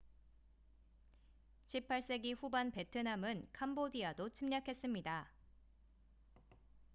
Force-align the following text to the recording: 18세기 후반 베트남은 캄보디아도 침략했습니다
18세기 1.67 2.35
후반 2.35 2.71
베트남은 2.71 3.47
캄보디아도 3.53 4.29
침략했습니다 4.29 5.31